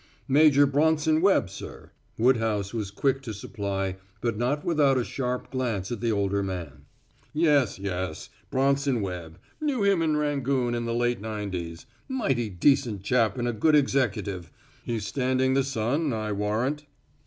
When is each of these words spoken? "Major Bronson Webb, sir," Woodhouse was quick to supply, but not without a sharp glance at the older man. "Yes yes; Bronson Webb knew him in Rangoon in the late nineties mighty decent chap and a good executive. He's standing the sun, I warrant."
"Major 0.27 0.65
Bronson 0.65 1.21
Webb, 1.21 1.47
sir," 1.47 1.91
Woodhouse 2.17 2.73
was 2.73 2.89
quick 2.89 3.21
to 3.21 3.35
supply, 3.35 3.97
but 4.19 4.35
not 4.35 4.65
without 4.65 4.97
a 4.97 5.03
sharp 5.03 5.51
glance 5.51 5.91
at 5.91 6.01
the 6.01 6.11
older 6.11 6.41
man. 6.41 6.85
"Yes 7.35 7.77
yes; 7.77 8.29
Bronson 8.49 9.01
Webb 9.01 9.37
knew 9.61 9.83
him 9.83 10.01
in 10.01 10.17
Rangoon 10.17 10.73
in 10.73 10.85
the 10.85 10.95
late 10.95 11.21
nineties 11.21 11.85
mighty 12.09 12.49
decent 12.49 13.03
chap 13.03 13.37
and 13.37 13.47
a 13.47 13.53
good 13.53 13.75
executive. 13.75 14.51
He's 14.83 15.05
standing 15.05 15.53
the 15.53 15.63
sun, 15.63 16.11
I 16.13 16.31
warrant." 16.31 16.85